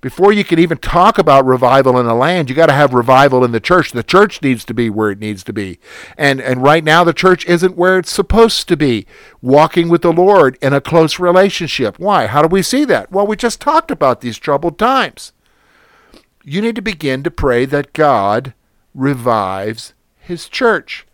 Before 0.00 0.32
you 0.32 0.44
can 0.44 0.58
even 0.58 0.78
talk 0.78 1.18
about 1.18 1.44
revival 1.44 1.98
in 1.98 2.06
the 2.06 2.14
land, 2.14 2.48
you 2.48 2.54
got 2.54 2.66
to 2.66 2.72
have 2.72 2.94
revival 2.94 3.44
in 3.44 3.52
the 3.52 3.60
church. 3.60 3.92
The 3.92 4.02
church 4.02 4.40
needs 4.40 4.64
to 4.66 4.74
be 4.74 4.88
where 4.88 5.10
it 5.10 5.18
needs 5.18 5.42
to 5.44 5.52
be. 5.52 5.78
And 6.16 6.40
and 6.40 6.62
right 6.62 6.84
now 6.84 7.02
the 7.02 7.12
church 7.12 7.44
isn't 7.46 7.76
where 7.76 7.98
it's 7.98 8.12
supposed 8.12 8.68
to 8.68 8.76
be, 8.76 9.06
walking 9.42 9.88
with 9.88 10.02
the 10.02 10.12
Lord 10.12 10.58
in 10.62 10.72
a 10.72 10.80
close 10.80 11.18
relationship. 11.18 11.98
Why? 11.98 12.26
How 12.26 12.42
do 12.42 12.48
we 12.48 12.62
see 12.62 12.84
that? 12.84 13.10
Well, 13.10 13.26
we 13.26 13.36
just 13.36 13.60
talked 13.60 13.90
about 13.90 14.20
these 14.20 14.38
troubled 14.38 14.78
times. 14.78 15.32
You 16.44 16.60
need 16.60 16.76
to 16.76 16.82
begin 16.82 17.22
to 17.24 17.30
pray 17.30 17.64
that 17.64 17.92
God 17.92 18.54
revives 18.96 19.94
his 20.18 20.48
church. 20.48 21.06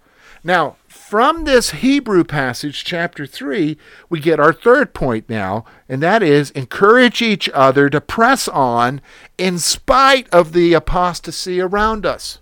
Now, 0.45 0.77
from 0.89 1.45
this 1.45 1.71
Hebrew 1.71 2.25
passage, 2.25 2.85
chapter 2.85 3.27
3, 3.27 3.77
we 4.09 4.19
get 4.19 4.41
our 4.41 4.53
third 4.53 4.95
point 4.95 5.29
now, 5.29 5.65
and 5.89 6.03
that 6.03 6.23
is 6.23 6.51
encourage 6.53 7.21
each 7.21 7.51
other 7.51 7.91
to 7.91 8.01
press 8.01 8.49
on 8.49 9.03
in 9.37 9.59
spite 9.59 10.27
of 10.33 10.53
the 10.53 10.73
apostasy 10.73 11.61
around 11.61 12.07
us. 12.07 12.39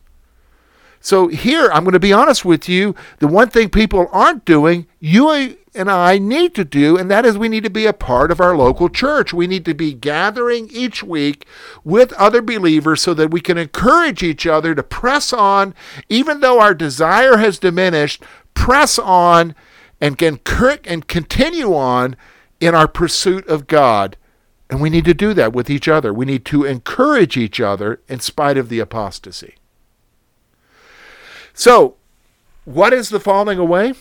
So, 1.01 1.29
here, 1.29 1.71
I'm 1.73 1.83
going 1.83 1.95
to 1.95 2.01
be 2.01 2.13
honest 2.13 2.45
with 2.45 2.69
you. 2.69 2.95
The 3.19 3.27
one 3.27 3.49
thing 3.49 3.71
people 3.71 4.09
aren't 4.13 4.45
doing, 4.45 4.87
you 5.01 5.57
and 5.75 5.91
I 5.91 6.19
need 6.19 6.55
to 6.57 6.65
do, 6.65 6.97
and 6.97 7.09
that 7.11 7.25
is 7.25 7.39
we 7.39 7.49
need 7.49 7.63
to 7.63 7.71
be 7.71 7.87
a 7.87 7.93
part 7.93 8.33
of 8.33 8.41
our 8.41 8.57
local 8.57 8.89
church. 8.89 9.33
We 9.33 9.47
need 9.47 9.65
to 9.67 9.75
be 9.75 9.95
gathering 9.95 10.69
each 10.73 11.05
week 11.05 11.47
with 11.85 12.13
other 12.15 12.43
believers 12.43 13.03
so 13.03 13.15
that 13.15 13.31
we 13.31 13.41
can 13.41 13.57
encourage 13.57 14.23
each 14.23 14.47
other 14.47 14.75
to 14.75 14.83
press 14.83 15.33
on, 15.33 15.75
even 16.09 16.41
though 16.41 16.61
our 16.61 16.75
desire 16.75 17.37
has 17.37 17.61
diminished, 17.61 18.23
press 18.55 18.99
on 18.99 19.55
and 20.01 20.19
can 20.19 20.41
and 20.85 21.07
continue 21.07 21.75
on 21.75 22.17
in 22.59 22.75
our 22.75 22.89
pursuit 22.89 23.47
of 23.47 23.69
God. 23.69 24.17
And 24.69 24.81
we 24.81 24.91
need 24.91 25.05
to 25.05 25.15
do 25.15 25.35
that 25.35 25.53
with 25.53 25.71
each 25.71 25.89
other. 25.89 26.13
We 26.13 26.25
need 26.25 26.45
to 26.47 26.65
encourage 26.65 27.37
each 27.37 27.61
other 27.61 28.01
in 28.09 28.21
spite 28.21 28.57
of 28.57 28.69
the 28.69 28.81
apostasy. 28.81 29.57
So, 31.55 31.97
what 32.65 32.93
is 32.93 33.09
the 33.09 33.21
falling 33.21 33.59
away? 33.59 33.95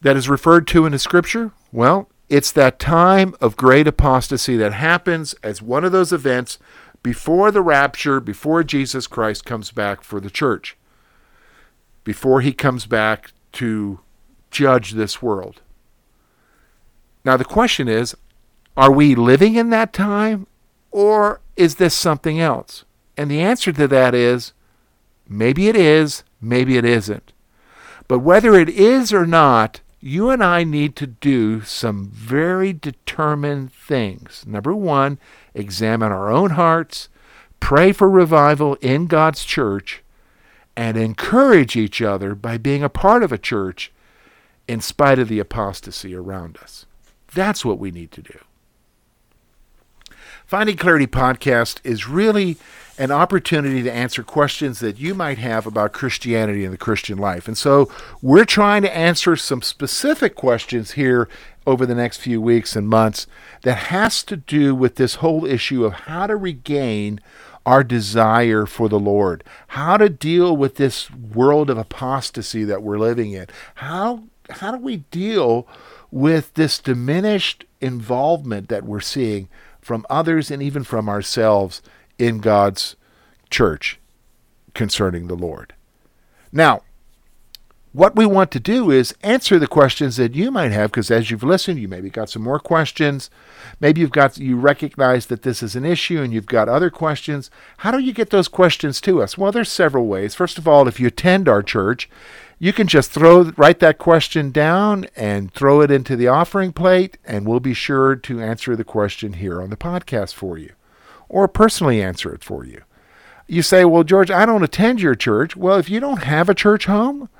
That 0.00 0.16
is 0.16 0.28
referred 0.28 0.66
to 0.68 0.86
in 0.86 0.92
the 0.92 0.98
scripture? 0.98 1.52
Well, 1.72 2.08
it's 2.28 2.52
that 2.52 2.78
time 2.78 3.34
of 3.40 3.56
great 3.56 3.86
apostasy 3.86 4.56
that 4.56 4.72
happens 4.72 5.34
as 5.42 5.60
one 5.60 5.84
of 5.84 5.92
those 5.92 6.12
events 6.12 6.58
before 7.02 7.50
the 7.50 7.62
rapture, 7.62 8.20
before 8.20 8.62
Jesus 8.62 9.06
Christ 9.06 9.44
comes 9.44 9.72
back 9.72 10.02
for 10.02 10.20
the 10.20 10.30
church, 10.30 10.76
before 12.04 12.40
he 12.40 12.52
comes 12.52 12.86
back 12.86 13.32
to 13.52 14.00
judge 14.50 14.92
this 14.92 15.22
world. 15.22 15.60
Now, 17.24 17.36
the 17.36 17.44
question 17.44 17.88
is 17.88 18.16
are 18.76 18.92
we 18.92 19.14
living 19.14 19.56
in 19.56 19.70
that 19.70 19.92
time 19.92 20.46
or 20.90 21.40
is 21.56 21.76
this 21.76 21.94
something 21.94 22.40
else? 22.40 22.84
And 23.16 23.30
the 23.30 23.40
answer 23.40 23.72
to 23.72 23.88
that 23.88 24.14
is 24.14 24.52
maybe 25.28 25.68
it 25.68 25.76
is, 25.76 26.24
maybe 26.40 26.76
it 26.76 26.84
isn't. 26.84 27.32
But 28.08 28.20
whether 28.20 28.54
it 28.54 28.68
is 28.68 29.12
or 29.12 29.26
not, 29.26 29.80
you 30.00 30.30
and 30.30 30.42
I 30.42 30.64
need 30.64 30.96
to 30.96 31.06
do 31.06 31.60
some 31.62 32.10
very 32.10 32.72
determined 32.72 33.72
things. 33.72 34.44
Number 34.46 34.74
one, 34.74 35.18
examine 35.54 36.10
our 36.10 36.30
own 36.30 36.50
hearts, 36.50 37.08
pray 37.60 37.92
for 37.92 38.08
revival 38.08 38.76
in 38.76 39.06
God's 39.06 39.44
church, 39.44 40.02
and 40.74 40.96
encourage 40.96 41.76
each 41.76 42.00
other 42.00 42.34
by 42.34 42.56
being 42.56 42.82
a 42.82 42.88
part 42.88 43.22
of 43.22 43.32
a 43.32 43.38
church 43.38 43.92
in 44.66 44.80
spite 44.80 45.18
of 45.18 45.28
the 45.28 45.38
apostasy 45.38 46.14
around 46.14 46.56
us. 46.62 46.86
That's 47.34 47.64
what 47.64 47.78
we 47.78 47.90
need 47.90 48.10
to 48.12 48.22
do. 48.22 48.38
Finding 50.46 50.76
Clarity 50.76 51.06
podcast 51.06 51.78
is 51.84 52.08
really 52.08 52.56
an 53.00 53.10
opportunity 53.10 53.82
to 53.82 53.90
answer 53.90 54.22
questions 54.22 54.78
that 54.80 54.98
you 54.98 55.14
might 55.14 55.38
have 55.38 55.66
about 55.66 55.94
Christianity 55.94 56.66
and 56.66 56.74
the 56.74 56.78
Christian 56.78 57.16
life. 57.16 57.48
And 57.48 57.56
so 57.56 57.90
we're 58.20 58.44
trying 58.44 58.82
to 58.82 58.94
answer 58.94 59.36
some 59.36 59.62
specific 59.62 60.34
questions 60.34 60.92
here 60.92 61.26
over 61.66 61.86
the 61.86 61.94
next 61.94 62.18
few 62.18 62.42
weeks 62.42 62.76
and 62.76 62.86
months 62.86 63.26
that 63.62 63.76
has 63.88 64.22
to 64.24 64.36
do 64.36 64.74
with 64.74 64.96
this 64.96 65.14
whole 65.16 65.46
issue 65.46 65.86
of 65.86 65.94
how 65.94 66.26
to 66.26 66.36
regain 66.36 67.20
our 67.64 67.82
desire 67.82 68.66
for 68.66 68.90
the 68.90 69.00
Lord, 69.00 69.44
how 69.68 69.96
to 69.96 70.10
deal 70.10 70.54
with 70.54 70.74
this 70.74 71.10
world 71.10 71.70
of 71.70 71.78
apostasy 71.78 72.64
that 72.64 72.82
we're 72.82 72.98
living 72.98 73.32
in. 73.32 73.46
How 73.76 74.24
how 74.50 74.72
do 74.72 74.78
we 74.78 74.98
deal 75.10 75.66
with 76.10 76.52
this 76.52 76.78
diminished 76.78 77.64
involvement 77.80 78.68
that 78.68 78.84
we're 78.84 79.00
seeing 79.00 79.48
from 79.80 80.04
others 80.10 80.50
and 80.50 80.62
even 80.62 80.84
from 80.84 81.08
ourselves 81.08 81.80
in 82.20 82.38
God's 82.38 82.96
church 83.48 83.98
concerning 84.74 85.26
the 85.26 85.34
Lord. 85.34 85.74
Now, 86.52 86.82
what 87.92 88.14
we 88.14 88.24
want 88.24 88.52
to 88.52 88.60
do 88.60 88.92
is 88.92 89.14
answer 89.20 89.58
the 89.58 89.66
questions 89.66 90.16
that 90.16 90.36
you 90.36 90.52
might 90.52 90.70
have 90.70 90.92
because 90.92 91.10
as 91.10 91.28
you've 91.28 91.42
listened 91.42 91.80
you 91.80 91.88
maybe 91.88 92.08
got 92.08 92.30
some 92.30 92.42
more 92.42 92.60
questions. 92.60 93.30
Maybe 93.80 94.00
you've 94.00 94.12
got 94.12 94.38
you 94.38 94.56
recognize 94.56 95.26
that 95.26 95.42
this 95.42 95.60
is 95.60 95.74
an 95.74 95.84
issue 95.84 96.22
and 96.22 96.32
you've 96.32 96.46
got 96.46 96.68
other 96.68 96.88
questions. 96.88 97.50
How 97.78 97.90
do 97.90 97.98
you 97.98 98.12
get 98.12 98.30
those 98.30 98.46
questions 98.46 99.00
to 99.00 99.20
us? 99.20 99.36
Well 99.36 99.50
there's 99.50 99.72
several 99.72 100.06
ways. 100.06 100.36
First 100.36 100.56
of 100.56 100.68
all 100.68 100.86
if 100.86 101.00
you 101.00 101.08
attend 101.08 101.48
our 101.48 101.64
church 101.64 102.08
you 102.60 102.72
can 102.72 102.86
just 102.86 103.10
throw 103.10 103.50
write 103.56 103.80
that 103.80 103.98
question 103.98 104.52
down 104.52 105.06
and 105.16 105.52
throw 105.52 105.80
it 105.80 105.90
into 105.90 106.14
the 106.14 106.28
offering 106.28 106.72
plate 106.72 107.18
and 107.24 107.44
we'll 107.44 107.58
be 107.58 107.74
sure 107.74 108.14
to 108.14 108.40
answer 108.40 108.76
the 108.76 108.84
question 108.84 109.32
here 109.32 109.60
on 109.60 109.70
the 109.70 109.76
podcast 109.76 110.34
for 110.34 110.56
you 110.56 110.70
or 111.30 111.48
personally 111.48 112.02
answer 112.02 112.34
it 112.34 112.44
for 112.44 112.66
you. 112.66 112.82
You 113.46 113.62
say, 113.62 113.84
Well, 113.84 114.04
George, 114.04 114.30
I 114.30 114.44
don't 114.44 114.62
attend 114.62 115.00
your 115.00 115.14
church. 115.14 115.56
Well, 115.56 115.78
if 115.78 115.88
you 115.88 116.00
don't 116.00 116.24
have 116.24 116.48
a 116.48 116.54
church 116.54 116.84
home, 116.84 117.30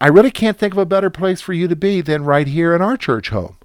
I 0.00 0.08
really 0.08 0.30
can't 0.30 0.56
think 0.56 0.72
of 0.72 0.78
a 0.78 0.86
better 0.86 1.10
place 1.10 1.40
for 1.40 1.52
you 1.52 1.68
to 1.68 1.76
be 1.76 2.00
than 2.00 2.24
right 2.24 2.46
here 2.46 2.74
in 2.74 2.80
our 2.80 2.96
church 2.96 3.28
home. 3.28 3.58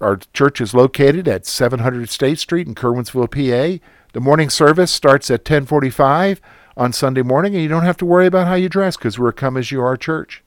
Our 0.00 0.16
church 0.32 0.60
is 0.60 0.72
located 0.72 1.28
at 1.28 1.46
700 1.46 2.08
State 2.08 2.38
Street 2.38 2.66
in 2.66 2.74
Curwensville, 2.74 3.30
PA. 3.30 3.84
The 4.12 4.20
morning 4.20 4.48
service 4.48 4.90
starts 4.90 5.30
at 5.30 5.40
1045 5.40 6.40
on 6.76 6.92
Sunday 6.92 7.22
morning, 7.22 7.54
and 7.54 7.62
you 7.62 7.68
don't 7.68 7.84
have 7.84 7.98
to 7.98 8.06
worry 8.06 8.26
about 8.26 8.46
how 8.46 8.54
you 8.54 8.68
dress 8.68 8.96
because 8.96 9.18
we're 9.18 9.32
come 9.32 9.56
as 9.56 9.70
you 9.70 9.82
are 9.82 9.96
church. 9.96 10.42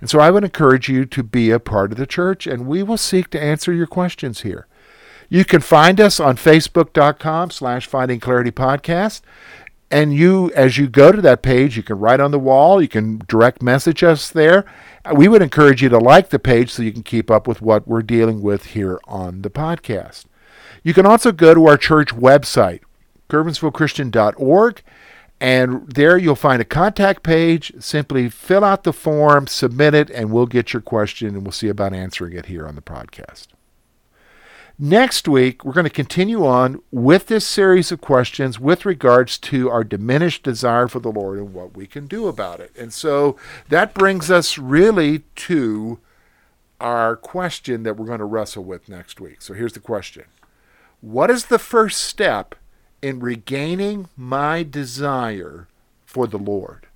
And 0.00 0.08
so 0.08 0.20
I 0.20 0.30
would 0.30 0.44
encourage 0.44 0.88
you 0.88 1.04
to 1.06 1.22
be 1.22 1.50
a 1.50 1.60
part 1.60 1.92
of 1.92 1.98
the 1.98 2.06
church, 2.06 2.46
and 2.46 2.66
we 2.66 2.82
will 2.82 2.96
seek 2.96 3.30
to 3.30 3.42
answer 3.42 3.72
your 3.72 3.86
questions 3.86 4.40
here. 4.40 4.66
You 5.28 5.44
can 5.44 5.60
find 5.60 6.00
us 6.00 6.18
on 6.20 6.36
facebook.com 6.36 7.50
slash 7.50 7.86
finding 7.86 8.20
clarity 8.20 8.50
podcast. 8.50 9.20
And 9.90 10.14
you, 10.14 10.50
as 10.52 10.76
you 10.76 10.86
go 10.86 11.12
to 11.12 11.22
that 11.22 11.42
page, 11.42 11.76
you 11.76 11.82
can 11.82 11.98
write 11.98 12.20
on 12.20 12.30
the 12.30 12.38
wall, 12.38 12.82
you 12.82 12.88
can 12.88 13.22
direct 13.26 13.62
message 13.62 14.02
us 14.02 14.30
there. 14.30 14.66
Uh, 15.04 15.14
we 15.14 15.28
would 15.28 15.40
encourage 15.40 15.82
you 15.82 15.88
to 15.88 15.98
like 15.98 16.28
the 16.28 16.38
page 16.38 16.70
so 16.70 16.82
you 16.82 16.92
can 16.92 17.02
keep 17.02 17.30
up 17.30 17.46
with 17.46 17.62
what 17.62 17.88
we're 17.88 18.02
dealing 18.02 18.42
with 18.42 18.66
here 18.66 19.00
on 19.06 19.42
the 19.42 19.50
podcast. 19.50 20.26
You 20.82 20.92
can 20.92 21.06
also 21.06 21.32
go 21.32 21.54
to 21.54 21.66
our 21.66 21.78
church 21.78 22.14
website, 22.14 22.80
curwensvillechristian.org, 23.30 24.82
and 25.40 25.90
there 25.90 26.18
you'll 26.18 26.34
find 26.34 26.60
a 26.60 26.66
contact 26.66 27.22
page. 27.22 27.72
Simply 27.78 28.28
fill 28.28 28.64
out 28.64 28.84
the 28.84 28.92
form, 28.92 29.46
submit 29.46 29.94
it, 29.94 30.10
and 30.10 30.32
we'll 30.32 30.46
get 30.46 30.72
your 30.72 30.82
question 30.82 31.28
and 31.28 31.44
we'll 31.44 31.52
see 31.52 31.68
about 31.68 31.94
answering 31.94 32.34
it 32.34 32.46
here 32.46 32.66
on 32.66 32.74
the 32.74 32.82
podcast. 32.82 33.48
Next 34.80 35.26
week, 35.26 35.64
we're 35.64 35.72
going 35.72 35.82
to 35.82 35.90
continue 35.90 36.46
on 36.46 36.80
with 36.92 37.26
this 37.26 37.44
series 37.44 37.90
of 37.90 38.00
questions 38.00 38.60
with 38.60 38.86
regards 38.86 39.36
to 39.38 39.68
our 39.68 39.82
diminished 39.82 40.44
desire 40.44 40.86
for 40.86 41.00
the 41.00 41.10
Lord 41.10 41.38
and 41.38 41.52
what 41.52 41.76
we 41.76 41.84
can 41.84 42.06
do 42.06 42.28
about 42.28 42.60
it. 42.60 42.70
And 42.78 42.92
so 42.92 43.36
that 43.70 43.92
brings 43.92 44.30
us 44.30 44.56
really 44.56 45.24
to 45.34 45.98
our 46.80 47.16
question 47.16 47.82
that 47.82 47.96
we're 47.96 48.06
going 48.06 48.20
to 48.20 48.24
wrestle 48.24 48.62
with 48.62 48.88
next 48.88 49.20
week. 49.20 49.42
So 49.42 49.52
here's 49.52 49.72
the 49.72 49.80
question 49.80 50.26
What 51.00 51.28
is 51.28 51.46
the 51.46 51.58
first 51.58 52.00
step 52.00 52.54
in 53.02 53.18
regaining 53.18 54.06
my 54.16 54.62
desire 54.62 55.66
for 56.06 56.28
the 56.28 56.38
Lord? 56.38 56.86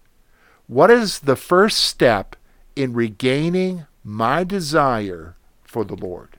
What 0.68 0.92
is 0.92 1.18
the 1.18 1.34
first 1.34 1.78
step 1.78 2.36
in 2.76 2.92
regaining 2.92 3.86
my 4.04 4.44
desire 4.44 5.34
for 5.64 5.84
the 5.84 5.96
Lord? 5.96 6.38